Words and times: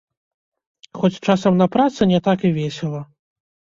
Хоць 1.01 1.21
часам 1.29 1.53
на 1.61 1.67
працы 1.75 2.01
не 2.15 2.19
так 2.29 2.39
і 2.51 2.55
весела. 2.57 3.01